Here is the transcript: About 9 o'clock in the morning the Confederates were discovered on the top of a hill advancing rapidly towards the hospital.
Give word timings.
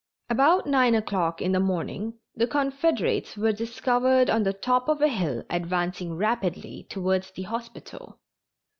About 0.31 0.65
9 0.65 0.95
o'clock 0.95 1.43
in 1.43 1.51
the 1.51 1.59
morning 1.59 2.17
the 2.33 2.47
Confederates 2.47 3.37
were 3.37 3.51
discovered 3.51 4.31
on 4.31 4.41
the 4.41 4.51
top 4.51 4.89
of 4.89 4.99
a 4.99 5.07
hill 5.07 5.43
advancing 5.47 6.15
rapidly 6.15 6.87
towards 6.89 7.29
the 7.29 7.43
hospital. 7.43 8.17